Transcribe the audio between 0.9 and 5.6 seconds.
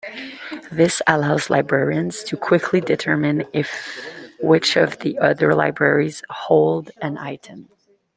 allows librarians to quickly determine which of the other